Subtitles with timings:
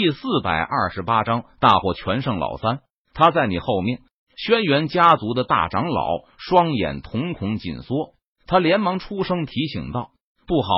[0.00, 2.38] 第四百二十八章，大获全胜。
[2.38, 2.82] 老三，
[3.14, 3.98] 他在你后面。
[4.36, 8.14] 轩辕家族的大长老双眼瞳孔紧缩，
[8.46, 10.12] 他连忙出声提醒道
[10.46, 10.68] ：“不好！”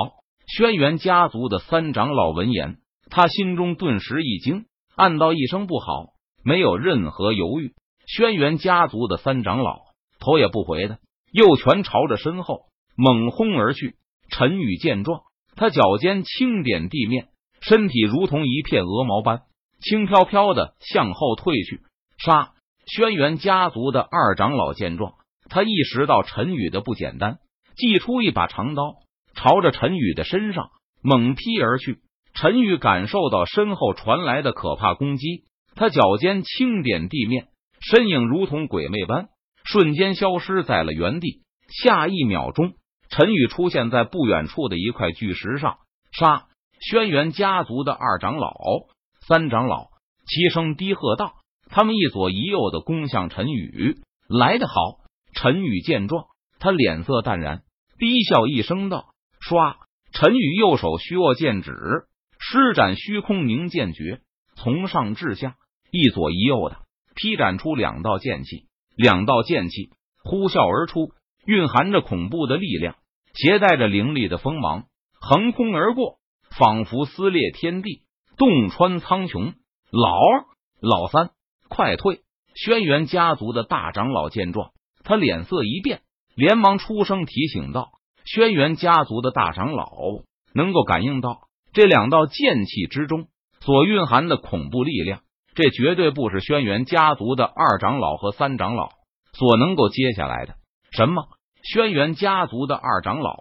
[0.49, 2.77] 轩辕家族的三长老闻言，
[3.11, 4.65] 他心中顿时一惊，
[4.95, 6.13] 暗道一声不好，
[6.43, 7.75] 没有任何犹豫。
[8.07, 9.81] 轩辕家族的三长老
[10.19, 10.97] 头也不回的
[11.31, 12.61] 右拳朝着身后
[12.95, 13.97] 猛轰而去。
[14.31, 15.21] 陈宇见状，
[15.55, 17.27] 他脚尖轻点地面。
[17.61, 19.43] 身体如同一片鹅毛般
[19.79, 21.81] 轻飘飘的向后退去。
[22.17, 22.53] 杀！
[22.85, 25.13] 轩辕家族的二长老见状，
[25.49, 27.37] 他意识到陈宇的不简单，
[27.75, 28.95] 祭出一把长刀，
[29.35, 30.69] 朝着陈宇的身上
[31.01, 31.99] 猛劈而去。
[32.33, 35.43] 陈宇感受到身后传来的可怕攻击，
[35.75, 37.47] 他脚尖轻点地面，
[37.79, 39.29] 身影如同鬼魅般
[39.63, 41.43] 瞬间消失在了原地。
[41.83, 42.73] 下一秒钟，
[43.09, 45.77] 陈宇出现在不远处的一块巨石上。
[46.11, 46.47] 杀！
[46.81, 48.53] 轩辕家族的二长老、
[49.27, 49.89] 三长老
[50.25, 51.35] 齐声低喝道
[51.69, 54.73] ：“他们一左一右的攻向陈宇，来得好！”
[55.33, 56.25] 陈宇见状，
[56.59, 57.61] 他脸色淡然，
[57.99, 59.13] 低笑一声道
[59.47, 59.75] ：“唰！”
[60.11, 61.71] 陈宇右手虚握剑指，
[62.39, 64.21] 施展虚空凝剑诀，
[64.55, 65.55] 从上至下，
[65.91, 66.77] 一左一右的
[67.15, 68.65] 劈斩出两道剑气。
[68.97, 69.91] 两道剑气
[70.23, 71.11] 呼啸而出，
[71.45, 72.95] 蕴含着恐怖的力量，
[73.35, 74.85] 携带着凌厉的锋芒，
[75.19, 76.17] 横空而过。
[76.61, 78.03] 仿佛撕裂天地，
[78.37, 79.55] 洞穿苍穹。
[79.89, 80.45] 老二、
[80.79, 81.31] 老三，
[81.67, 82.19] 快退！
[82.53, 84.69] 轩辕家族的大长老见状，
[85.03, 86.01] 他脸色一变，
[86.35, 87.89] 连忙出声提醒道
[88.25, 89.89] ：“轩辕家族的大长老
[90.53, 93.25] 能够感应到这两道剑气之中
[93.61, 95.21] 所蕴含的恐怖力量，
[95.55, 98.89] 这绝对不是轩辕家族的二长老和三长老
[99.33, 100.53] 所能够接下来的。”
[100.95, 101.23] 什么？
[101.63, 103.35] 轩辕家族的二长老、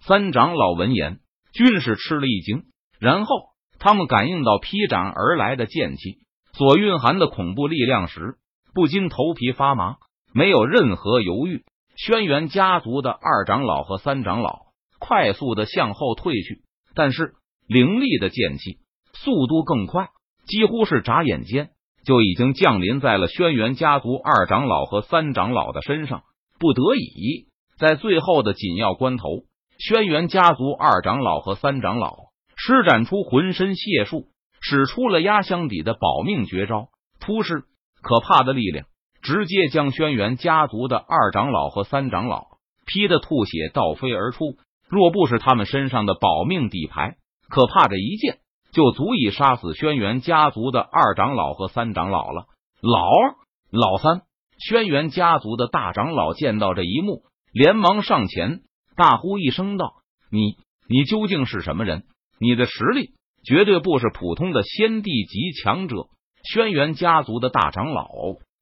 [0.00, 1.20] 三长老闻言。
[1.58, 2.66] 均是吃了一惊，
[3.00, 3.34] 然后
[3.80, 6.18] 他们感应到劈斩而来的剑气
[6.52, 8.36] 所蕴含的恐怖力量时，
[8.74, 9.96] 不禁头皮发麻，
[10.32, 11.64] 没有任何犹豫。
[11.96, 14.66] 轩辕家族的二长老和三长老
[15.00, 16.62] 快速的向后退去，
[16.94, 17.32] 但是
[17.66, 18.78] 凌厉的剑气
[19.14, 20.10] 速度更快，
[20.46, 21.70] 几乎是眨眼间
[22.04, 26.22] 就已经降临在了轩辕家族二长老和三长老的身上。
[26.60, 27.48] 不得已，
[27.80, 29.47] 在最后的紧要关头。
[29.78, 32.16] 轩辕家族二长老和三长老
[32.56, 34.26] 施展出浑身解数，
[34.60, 36.88] 使出了压箱底的保命绝招——
[37.20, 37.62] 突噬。
[38.02, 38.86] 可怕的力量
[39.22, 42.46] 直接将轩辕家族的二长老和三长老
[42.86, 44.56] 劈得吐血倒飞而出。
[44.88, 47.16] 若不是他们身上的保命底牌，
[47.48, 48.38] 可怕这一剑
[48.72, 52.46] 就足以杀死轩辕家族的二长老和三长老了。
[52.80, 53.34] 老二、
[53.70, 54.22] 老三，
[54.58, 57.22] 轩辕家族的大长老见到这一幕，
[57.52, 58.62] 连忙上前。
[58.98, 59.94] 大呼一声道
[60.28, 60.56] ：“你
[60.88, 62.02] 你究竟是什么人？
[62.40, 63.12] 你的实力
[63.44, 66.08] 绝对不是普通的先帝级强者。”
[66.42, 68.08] 轩辕家族的大长老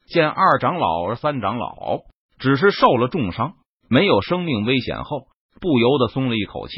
[0.07, 2.01] 见二长老三长老
[2.39, 3.55] 只是受了重伤，
[3.89, 6.75] 没有生命危险后，不由得松了一口气，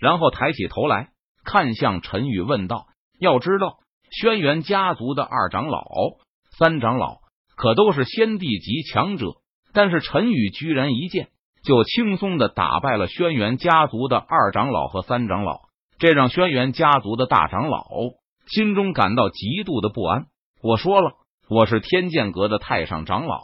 [0.00, 1.10] 然后抬起头来
[1.44, 2.86] 看向陈宇，问道
[3.20, 3.80] ：“要知道，
[4.10, 5.84] 轩辕家族的二长老、
[6.58, 7.18] 三长老
[7.56, 9.26] 可都是先帝级强者，
[9.74, 11.28] 但是陈宇居然一剑。”
[11.62, 15.60] 就轻松的打败了轩辕家族的二长老和三长老，
[15.98, 17.84] 这让轩辕家族的大长老
[18.46, 20.26] 心中感到极度的不安。
[20.62, 21.12] 我说了，
[21.48, 23.40] 我是天剑阁的太上长老，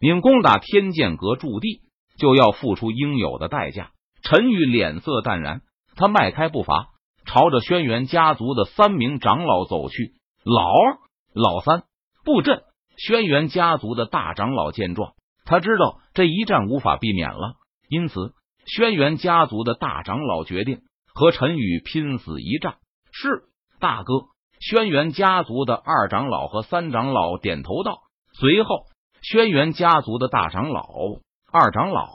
[0.00, 1.80] 您攻打天剑阁驻地
[2.18, 3.90] 就要付出应有的代价。
[4.22, 5.62] 陈宇脸色淡然，
[5.96, 6.88] 他迈开步伐，
[7.26, 10.14] 朝着轩辕家族的三名长老走去。
[10.44, 10.98] 老二、
[11.34, 11.82] 老三
[12.24, 12.62] 布阵。
[12.96, 15.12] 轩辕家族的大长老见状。
[15.44, 17.54] 他知道这一战无法避免了，
[17.88, 18.32] 因此
[18.66, 20.80] 轩辕家族的大长老决定
[21.14, 22.78] 和陈宇拼死一战。
[23.12, 23.44] 是
[23.78, 24.14] 大哥，
[24.58, 28.00] 轩辕家族的二长老和三长老点头道。
[28.32, 28.86] 随后，
[29.22, 30.88] 轩辕家族的大长老、
[31.52, 32.08] 二长老、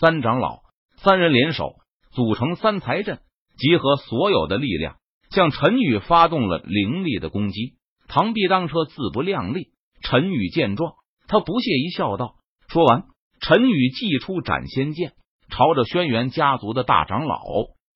[0.00, 0.62] 三长老
[0.96, 1.76] 三人联手
[2.10, 3.20] 组成三才阵，
[3.56, 4.96] 集合所有的力量，
[5.30, 7.76] 向陈宇发动了凌厉的攻击。
[8.08, 9.68] 螳臂当车，自不量力。
[10.02, 10.94] 陈宇见状，
[11.28, 12.34] 他不屑一笑，道。
[12.66, 13.04] 说完，
[13.40, 15.12] 陈宇祭出斩仙剑，
[15.50, 17.38] 朝着轩辕家族的大长老、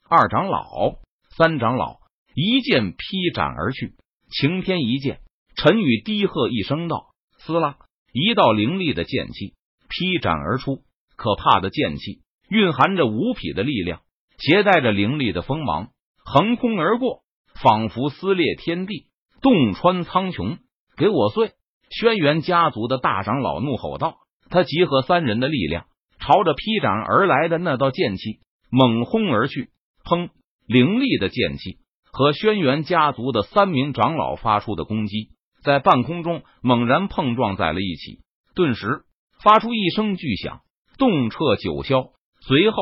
[0.09, 0.95] 二长老、
[1.37, 1.97] 三长老
[2.35, 3.95] 一剑劈斩而去。
[4.31, 5.21] 晴天一剑，
[5.57, 7.07] 陈宇低喝一声道
[7.39, 7.77] ：“撕拉！”
[8.13, 9.55] 一道凌厉的剑气
[9.89, 10.83] 劈斩而出，
[11.17, 14.01] 可怕的剑气蕴含着无匹的力量，
[14.39, 15.91] 携带着凌厉的锋芒，
[16.25, 17.23] 横空而过，
[17.55, 19.09] 仿佛撕裂天地，
[19.41, 20.59] 洞穿苍穹。
[20.97, 21.53] 给我碎！
[21.91, 24.19] 轩辕家族的大长老怒吼道。
[24.53, 25.87] 他集合三人的力量，
[26.21, 28.41] 朝着劈斩而来的那道剑气
[28.71, 29.71] 猛轰而去。
[30.05, 30.29] 砰！
[30.67, 31.79] 凌厉的剑气
[32.13, 35.31] 和轩辕家族的三名长老发出的攻击，
[35.65, 38.21] 在半空中猛然碰撞在了一起，
[38.55, 39.05] 顿时
[39.43, 40.61] 发出一声巨响，
[40.99, 42.11] 动彻九霄。
[42.43, 42.77] 随后，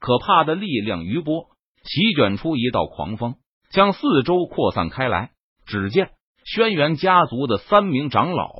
[0.00, 1.46] 可怕的力量余波
[1.84, 3.36] 席卷出一道狂风，
[3.70, 5.30] 将四周扩散开来。
[5.64, 6.10] 只见
[6.44, 8.52] 轩辕家族的三名长老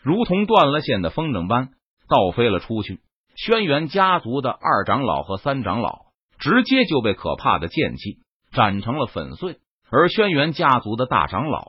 [0.00, 1.70] 如同断了线的风筝般
[2.08, 3.00] 倒飞了出去，
[3.36, 6.06] 轩辕家族的二长老和三长老
[6.38, 8.18] 直接就被可怕的剑气
[8.52, 9.58] 斩成了粉碎，
[9.90, 11.64] 而轩辕家族的大长老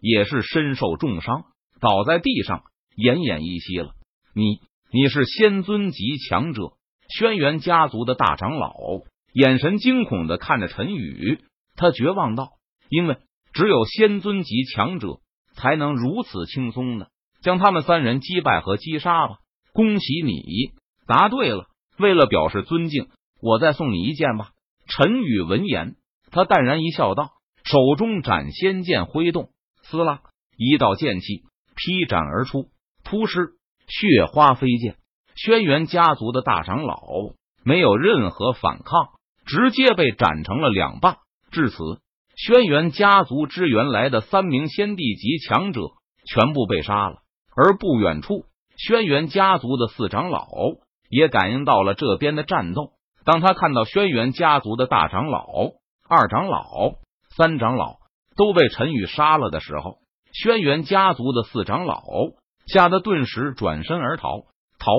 [0.00, 1.44] 也是身受重伤，
[1.80, 2.62] 倒在地上
[2.96, 3.92] 奄奄一息了。
[4.34, 4.60] 你，
[4.92, 6.72] 你是仙尊级强者？
[7.08, 8.74] 轩辕家族的大长老
[9.32, 11.40] 眼神惊恐的看着陈宇，
[11.74, 12.50] 他绝望道
[12.90, 13.16] ：“因为
[13.54, 15.20] 只有仙尊级强者
[15.54, 17.08] 才能如此轻松的
[17.40, 19.36] 将他们三人击败和击杀吧。”
[19.78, 20.72] 恭喜你
[21.06, 21.66] 答对了。
[22.00, 23.06] 为了表示尊敬，
[23.40, 24.50] 我再送你一剑吧。
[24.88, 25.94] 陈宇闻言，
[26.32, 27.30] 他淡然一笑，道
[27.62, 29.50] ：“手中斩仙剑挥动，
[29.84, 30.22] 撕拉
[30.56, 31.44] 一道剑气
[31.76, 32.70] 劈斩而出，
[33.04, 33.52] 突施
[33.86, 34.96] 血花飞溅。”
[35.38, 36.98] 轩辕家族的大长老
[37.62, 39.10] 没有任何反抗，
[39.46, 41.18] 直接被斩成了两半。
[41.52, 41.76] 至此，
[42.34, 45.82] 轩辕家族支援来的三名先帝级强者
[46.26, 47.18] 全部被杀了。
[47.54, 48.44] 而不远处，
[48.78, 50.48] 轩辕家族的四长老
[51.10, 52.92] 也感应到了这边的战斗。
[53.24, 55.44] 当他看到轩辕家族的大长老、
[56.08, 56.94] 二长老、
[57.36, 57.96] 三长老
[58.36, 59.98] 都被陈宇杀了的时候，
[60.32, 62.02] 轩辕家族的四长老
[62.66, 64.44] 吓得顿时转身而逃。
[64.78, 64.92] 逃！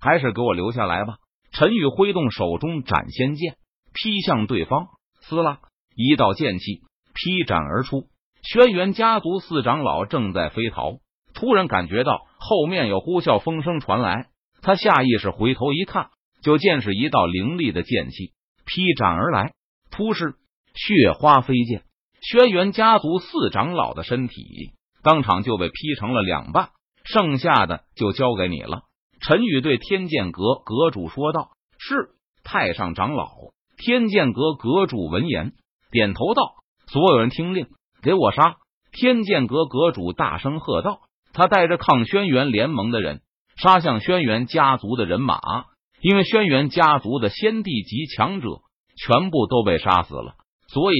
[0.00, 1.16] 还是给我留下来吧！
[1.50, 3.56] 陈宇挥动手中斩仙剑，
[3.92, 4.86] 劈向对方。
[5.22, 5.58] 撕拉，
[5.96, 6.82] 一道剑气
[7.14, 8.04] 劈斩而出。
[8.42, 10.98] 轩辕家族四长老正在飞逃，
[11.34, 14.26] 突然感觉到后面有呼啸风声传来，
[14.60, 16.10] 他下意识回头一看，
[16.42, 18.34] 就见是一道凌厉的剑气
[18.66, 19.54] 劈斩而来，
[19.90, 20.34] 突施
[20.74, 21.84] 血花飞溅，
[22.20, 26.68] 轩辕家族四长老的身体当场就被劈成了两半，
[27.04, 28.82] 剩下的就交给你了。
[29.22, 32.10] 陈宇对天剑阁阁主说道：“是
[32.42, 33.30] 太上长老。”
[33.78, 35.52] 天剑阁阁主闻言
[35.90, 36.56] 点头道
[36.92, 37.68] ：“所有人听令，
[38.02, 38.56] 给我杀！”
[38.92, 41.00] 天剑阁阁主大声喝道
[41.34, 43.20] ：“他带着抗轩辕联盟的人
[43.56, 45.38] 杀向轩辕家族的人马，
[46.00, 48.48] 因为轩辕家族的先帝级强者
[48.96, 50.36] 全部都被杀死了，
[50.68, 50.96] 所以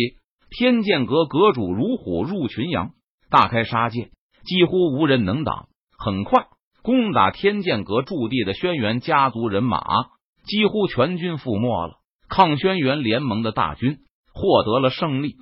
[0.50, 2.90] 天剑阁阁主如虎入群羊，
[3.30, 4.10] 大开杀戒，
[4.44, 5.68] 几乎无人能挡。
[5.96, 6.48] 很快。”
[6.84, 9.80] 攻打天剑阁驻地的轩辕家族人马
[10.44, 11.94] 几乎全军覆没了，
[12.28, 14.00] 抗轩辕联盟的大军
[14.34, 15.36] 获得了胜利。